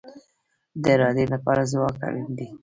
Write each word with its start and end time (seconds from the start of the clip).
د 0.83 0.85
ارادې 0.95 1.25
لپاره 1.33 1.61
ځواک 1.71 1.95
اړین 2.07 2.29
دی 2.37 2.47